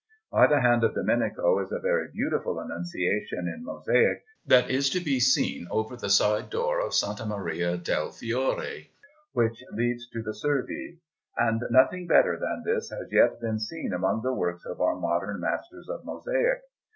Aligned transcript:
By 0.31 0.47
the 0.47 0.61
hand 0.61 0.83
of 0.83 0.95
Domenico 0.95 1.59
is 1.59 1.71
a 1.71 1.77
very 1.77 2.07
beautiful 2.11 2.59
Annunciation 2.59 3.47
in 3.47 3.63
mosaic 3.63 4.23
that 4.47 4.67
is 4.67 4.89
to 4.89 4.99
be 4.99 5.19
seen 5.19 5.67
over 5.69 5.95
that 5.95 6.09
side 6.09 6.49
door 6.49 6.79
of 6.79 6.87
S. 6.87 7.23
Maria 7.23 7.77
del 7.77 8.09
Fiore 8.09 8.89
which 9.33 9.63
leads 9.73 10.09
to 10.09 10.23
the 10.23 10.33
Servi; 10.33 10.97
and 11.37 11.61
nothing 11.69 12.07
better 12.07 12.35
than 12.39 12.63
this 12.65 12.89
has 12.89 13.11
yet 13.11 13.39
been 13.41 13.59
seen 13.59 13.93
among 13.93 14.23
the 14.23 14.33
works 14.33 14.65
of 14.65 14.81
our 14.81 14.95
modern 14.95 15.39
masters 15.39 15.87
of 15.87 16.03
mosaic. 16.03 16.63